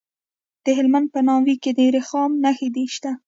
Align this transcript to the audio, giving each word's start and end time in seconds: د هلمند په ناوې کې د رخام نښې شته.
د 0.65 0.67
هلمند 0.77 1.07
په 1.13 1.19
ناوې 1.27 1.55
کې 1.63 1.71
د 1.77 1.79
رخام 1.97 2.31
نښې 2.43 2.85
شته. 2.95 3.11